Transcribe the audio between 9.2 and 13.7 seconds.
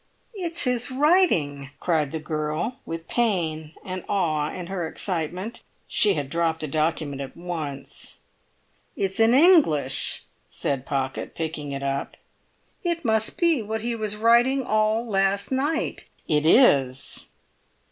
English," said Pocket, picking it up. "It must be